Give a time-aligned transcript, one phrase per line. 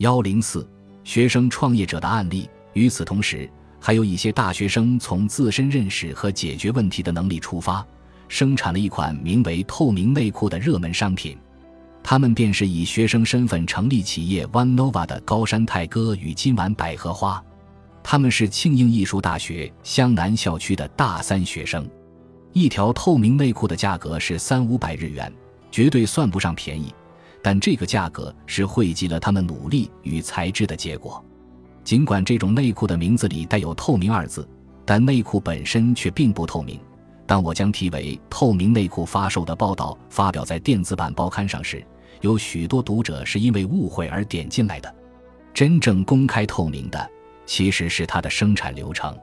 [0.00, 0.66] 幺零四
[1.04, 2.48] 学生创业者的案例。
[2.72, 3.46] 与此同时，
[3.78, 7.86] 还有一些大学生从自身认识和解决问题的能力出发，
[8.26, 11.36] 生产了一款名为“透明内裤”的热门商品。
[12.02, 17.42] 他们便是以学生身份成立企业 One Nova 的高山泰戈与今晚百合花。
[18.02, 21.86] 他们是庆应艺术大学湘南校区的大三学生。
[22.54, 25.30] 一条透明内裤的价格是三五百日元，
[25.70, 26.90] 绝对算不上便宜。
[27.42, 31.24] 但这个价格是汇集了他们努力与才智的结果。
[31.82, 34.48] 尽管这种内裤的名字里带有“透明”二字，
[34.84, 36.78] 但内裤本身却并不透明。
[37.26, 41.84] 当我将题为“透明内裤”发售的报道发表在电子版报刊上时，
[42.20, 44.94] 有许多读者是因为误会而点进来的。
[45.54, 47.10] 真正公开透明的，
[47.46, 49.16] 其实是它的生产流程。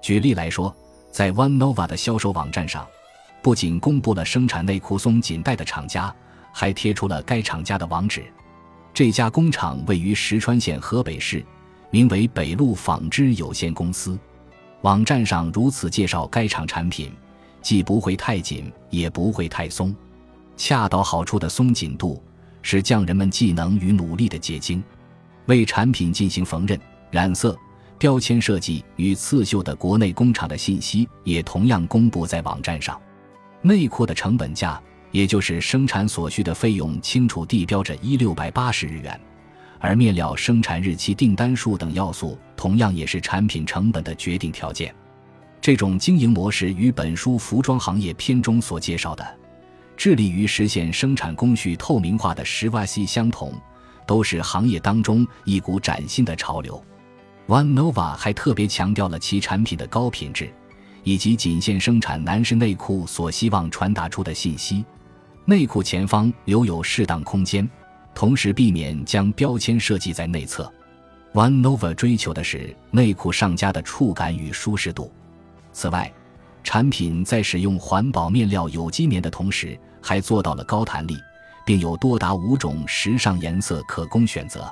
[0.00, 0.74] 举例来说。
[1.12, 2.86] 在 One Nova 的销售网站上，
[3.40, 6.14] 不仅公布了生产内裤松紧带的厂家，
[6.58, 8.24] 还贴出了该厂家的网址。
[8.94, 11.44] 这家工厂位于石川县河北市，
[11.90, 14.18] 名为北路纺织有限公司。
[14.80, 17.12] 网站上如此介绍该厂产品，
[17.60, 19.94] 既不会太紧，也不会太松，
[20.56, 22.22] 恰到好处的松紧度
[22.62, 24.82] 是匠人们技能与努力的结晶。
[25.44, 27.54] 为产品进行缝纫、染色。
[27.98, 33.00] 标签设计与刺绣的国内工厂的信息也同样公布在网站上。
[33.62, 34.78] 内裤的成本价，
[35.16, 39.18] 也就是生产所需的费用，清楚地标着一六百八十日元。
[39.78, 44.94] 而面料生产日期、订单数等要素，同样也是产品成本的决定条件。
[45.58, 49.26] 这种经营模式与本书服装行业篇中所介绍的，
[49.96, 53.54] 致力于实现生产工序透明化的十瓦西相同，
[54.06, 56.84] 都是行业当中一股崭新的潮流。
[57.46, 60.52] One Nova 还特别强调了其产品的高品质，
[61.04, 64.84] 以及仅限生产男士内裤所希望传达出的信息。
[65.48, 67.68] 内裤前方留有适当空间，
[68.12, 70.70] 同时避免将标签设计在内侧。
[71.32, 75.12] One Nova 追求的是内裤上家的触感与舒适度。
[75.72, 76.12] 此外，
[76.64, 81.16] 产品在使用环保面料有机棉的同时，还做到了高弹力，
[81.64, 84.68] 并有多达五种时尚颜色可供选择。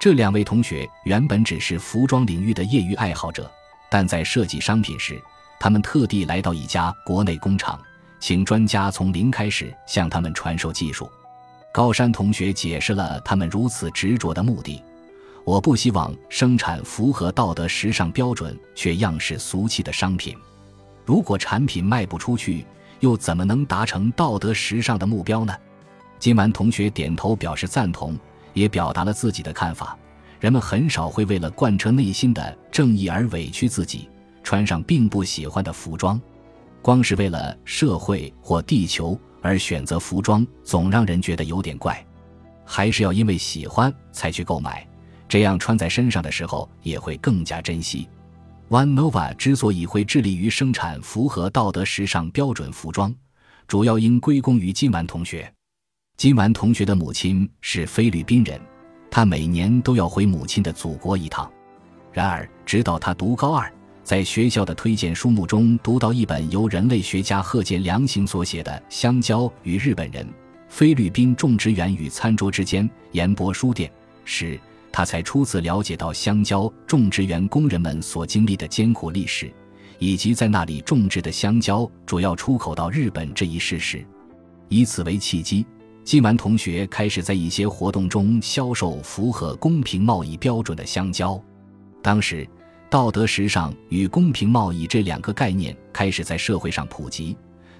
[0.00, 3.50] 这两位同学原本只是服装领域的业余爱好者，
[3.90, 5.20] 但在设计商品时，
[5.60, 7.78] 他们特地来到一家国内工厂，
[8.20, 11.10] 请专家从零开始向他们传授技术。
[11.72, 14.82] 高山同学解释了他们如此执着的目的：
[15.44, 20.36] 我不希望生产符合道德时尚标准却样式俗气的商品。
[21.04, 22.64] 如果产品卖不出去，
[23.00, 25.54] 又怎么能达成道德时尚的目标呢？
[26.18, 28.18] 金丸同学点头表示赞同。
[28.54, 29.96] 也表达了自己的看法。
[30.40, 34.08] 人们很少会为了贯彻内心的正义而委屈自己，
[34.42, 36.20] 穿上并不喜欢的服装。
[36.80, 42.04] 光是为了社会或地球而选择服装，总让人觉得有点怪。
[42.64, 44.86] 还是要因为喜欢才去购买，
[45.28, 48.08] 这样穿在身上的时候也会更加珍惜。
[48.68, 53.14] One Nova 之所以会致力于生产符合道德时尚标准服装，
[53.66, 55.50] 主要应归功于金丸同学。
[56.18, 58.60] 金丸同学的母亲是菲律宾人，
[59.10, 61.50] 他每年都要回母亲的祖国一趟。
[62.12, 63.72] 然而，直到他读高二，
[64.08, 70.26] 在学校的推荐书目中读到一本由人类学家贺建良行所写的《香蕉与日本人：
[70.70, 73.92] 菲律宾种植园与餐桌之间》研博书店
[74.24, 74.58] 时，
[74.90, 79.52] 他才初次了解到香蕉种植园工人们所经历的艰苦历史，
[79.98, 84.02] 以及在那里种植的香蕉主要出口到日本这一事实。
[84.70, 85.66] 以此为契机。
[86.02, 91.38] 金丸同学开始在一些活动中销售符合公平贸易标准的香蕉。
[92.02, 92.48] 当时，
[92.90, 97.36] 道德时尚与公平贸易这两个概念开始在社会上普及，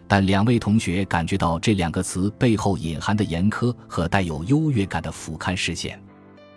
[0.07, 5.99] 但两位同学感觉到这两个词背后隐含的严苛和带有优越感的俯瞰视线。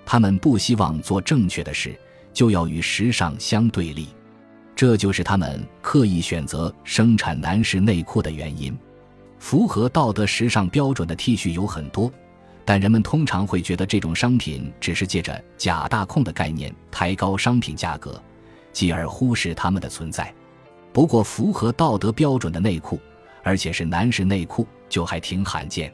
[0.05, 1.97] 他们不希望做正确的事
[2.33, 4.09] 就要与时尚相对立，
[4.75, 8.77] 这就是他们刻意选择生产男士内裤的原因。
[9.39, 12.11] 符合道德时尚标准的 T 恤有很多，
[12.65, 18.21] 但人们通常会觉得这种商品只是借着“假大空”的概念抬高商品价格，
[18.71, 20.33] 继而忽视它们的存在。
[20.93, 22.99] 不过，符合道德标准的内裤，
[23.43, 25.91] 而且是男士内裤，就还挺罕见。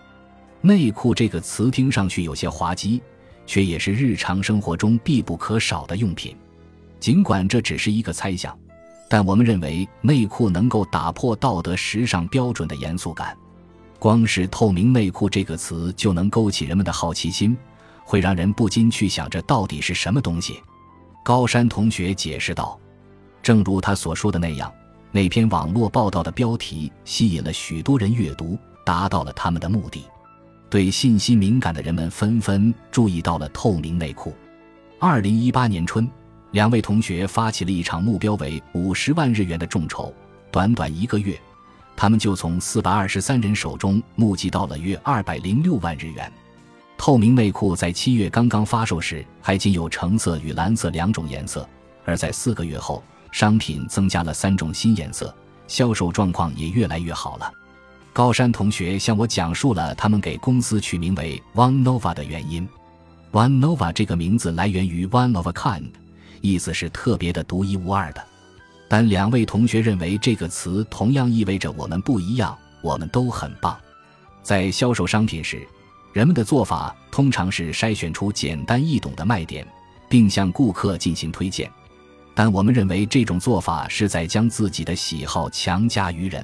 [0.62, 3.02] 内裤这个词听上去有些滑稽，
[3.46, 6.36] 却也是日常生活中必不可少的用品。
[7.00, 8.58] 尽管这只是一个猜想。
[9.10, 13.38] 但我们认为内裤能够打破道德时尚标准的严肃感，
[14.00, 17.56] 光是“透明内裤”这个词就能勾起人们的好奇心，
[18.04, 20.62] 会让人不禁去想这到底是什么东西。
[21.28, 22.80] 高山同学解释道
[23.44, 24.74] ：“正如他所说的那样，
[25.12, 30.06] 那篇网络报道的标题吸引了许多人阅读，达到了他们的目的。
[30.70, 34.34] 对信息敏感的人们纷纷注意到了透明内裤。
[35.02, 36.10] 二零一八年春，
[36.52, 40.14] 两位同学发起了一场目标为五十万日元的众筹，
[40.50, 41.38] 短短一个月，
[41.94, 46.32] 他们就从四百二十三人手中募集到了约二百零六万日元。
[46.98, 51.68] 透明内裤在七月刚刚发售时还仅有橙色与蓝色两种颜色，
[52.04, 55.34] 而在四个月后，商品增加了三种新颜色，
[55.68, 57.52] 销售状况也越来越好了。
[58.12, 62.68] 高山同学向我讲述了他们给公司取名为 One Nova 的原因。
[63.32, 65.92] One Nova 这个名字来源于 One of a kind，
[66.42, 68.24] 意思是特别的、独一无二的。
[68.90, 73.78] 但两位同学认为这个词同样意味着我们不一样，我们都很棒。
[74.42, 75.68] 在销售商品时，
[76.18, 79.64] 人们的做法通常是筛选出简单易懂的卖点，
[80.10, 81.72] 并向顾客进行推荐。
[82.34, 86.44] 但我们认为这种做法是在将自己的喜好强加于人。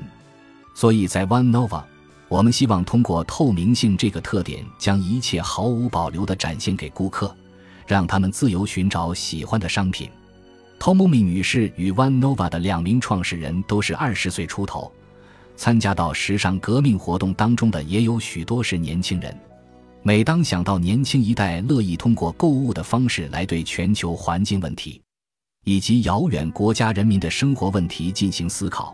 [0.76, 1.84] 所以在 One Nova，
[2.28, 7.36] 我们希望通过透明性这个特点，将一切毫无保留地展现给顾客，
[7.88, 10.08] 让他们自由寻找喜欢的商品。
[10.80, 14.92] Tomomi 女士与 One Nova 的两名创始人都是二十岁出头，
[15.56, 19.36] 参加到时尚革命活动当中的也有许多是年轻人。
[20.06, 25.02] 每当想到年轻一代乐意通过购物的方式来对全球环境问题
[25.64, 28.94] 以及遥远国家人民的生活问题进行思考。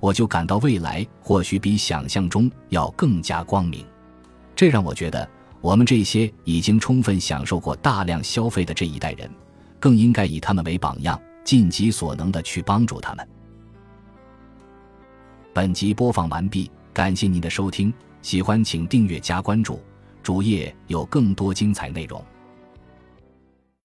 [0.00, 3.84] 我就感到未来或许比想象中要更加光明，
[4.54, 5.28] 这让我觉得
[5.60, 9.30] 我们这些已经充分享受过大量消费的这一代人，
[9.80, 13.28] 更应该以他们为榜样，尽己所能的去帮助他们。
[15.52, 19.80] 本集播放完毕，感谢您的收听，喜欢请订阅加关注，
[20.28, 22.22] 主页有更多精彩内容。